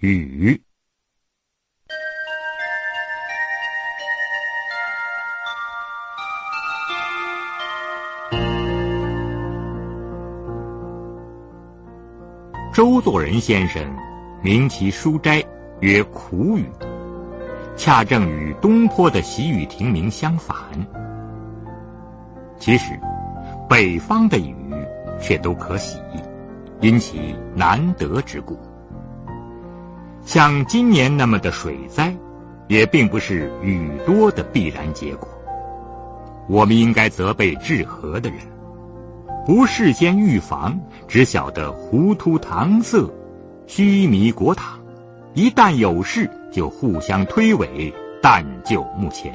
[0.00, 0.62] 雨。
[12.72, 13.84] 周作人先生
[14.40, 15.42] 名其书斋
[15.80, 16.64] 曰苦雨，
[17.76, 20.56] 恰正与东坡的喜雨亭名相反。
[22.56, 22.96] 其实，
[23.68, 24.54] 北方的雨
[25.20, 25.98] 却都可喜，
[26.80, 28.56] 因其难得之故。
[30.28, 32.14] 像今年那么的水灾，
[32.66, 35.26] 也并不是雨多的必然结果。
[36.50, 38.38] 我们应该责备治河的人。
[39.46, 43.10] 不事先预防，只晓得糊涂搪塞、
[43.66, 44.78] 虚弥国塔，
[45.32, 49.32] 一旦有事就互相推诿，但就目前。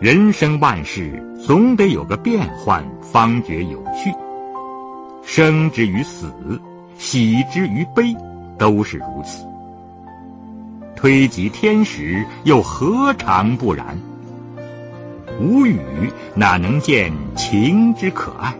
[0.00, 4.12] 人生万事总得有个变换，方觉有趣。
[5.22, 6.32] 生之于死，
[6.96, 8.14] 喜之于悲，
[8.58, 9.46] 都是如此。
[10.94, 13.98] 推及天时，又何尝不然？
[15.40, 15.80] 无雨
[16.34, 18.54] 哪能见晴之可爱？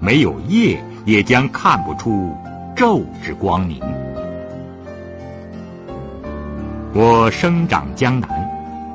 [0.00, 2.34] 没有夜，也将看不出
[2.74, 3.80] 昼之光明。
[6.94, 8.28] 我生长江南，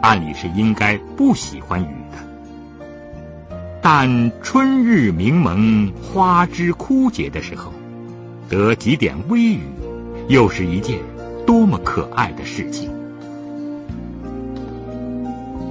[0.01, 2.17] 按理是应该不喜欢雨的。
[3.81, 7.71] 但春日明蒙，花枝枯竭的时候，
[8.49, 9.59] 得几点微雨，
[10.27, 10.99] 又是一件
[11.45, 12.89] 多么可爱的事情。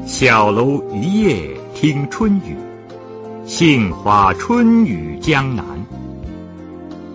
[0.07, 2.57] 小楼一夜听春雨，
[3.45, 5.65] 杏花春雨江南。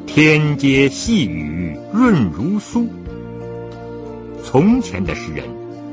[0.05, 2.85] 天街细雨润如酥。
[4.43, 5.45] 从前的诗人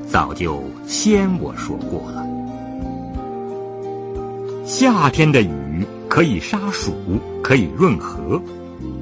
[0.08, 2.26] 早就先我说过了。
[4.64, 6.92] 夏天的雨可以杀暑，
[7.42, 8.42] 可以润和，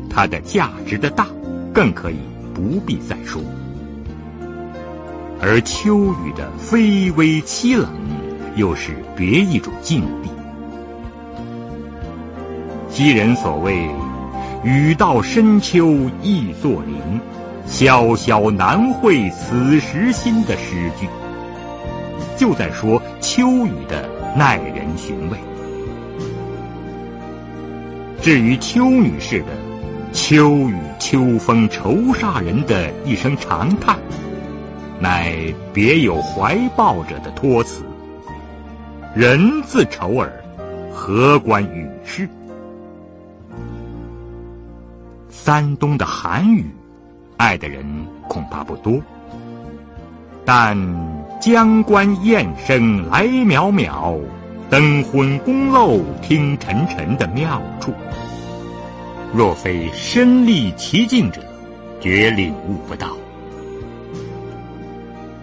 [0.09, 1.27] 它的价值的大，
[1.73, 2.17] 更可以
[2.55, 3.43] 不必再说。
[5.41, 7.91] 而秋雨的非微凄冷，
[8.57, 10.31] 又是别一种境地。
[12.89, 13.86] 昔人所谓
[14.65, 17.20] “雨到深秋易作霖，
[17.67, 21.07] 萧萧难会此时心”的诗句，
[22.39, 25.36] 就在说秋雨的耐人寻味。
[28.27, 29.47] 至于邱女士的
[30.13, 33.97] “秋雨秋风愁煞人”的一声长叹。
[34.98, 35.33] 乃
[35.73, 37.85] 别有怀抱者的托词。
[39.15, 40.29] 人自愁耳，
[40.92, 42.29] 何关雨事？
[45.31, 46.67] 山东的寒雨，
[47.36, 47.86] 爱的人
[48.27, 49.01] 恐怕不多。
[50.45, 50.77] 但
[51.41, 54.19] 江关雁声来渺渺，
[54.69, 57.95] 灯昏宫漏听沉沉的妙处，
[59.33, 61.41] 若非身历其境者，
[62.01, 63.17] 绝领悟不到。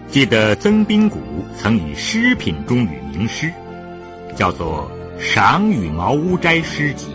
[0.08, 1.18] 记得曾宾谷
[1.56, 3.50] 曾以诗品中语名诗，
[4.36, 4.90] 叫做
[5.20, 7.06] 《赏雨茅屋斋诗集》。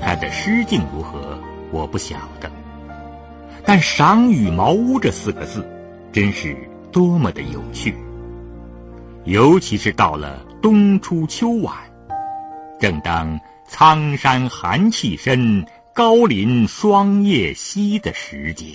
[0.00, 1.38] 他的诗境如何，
[1.70, 2.50] 我不晓得。
[3.64, 5.64] 但“赏雨茅屋”这四个字，
[6.10, 6.56] 真是
[6.90, 7.94] 多么的有趣。
[9.24, 11.76] 尤其是到了冬初秋晚，
[12.80, 18.74] 正当苍山寒气深，高林霜叶稀的时节。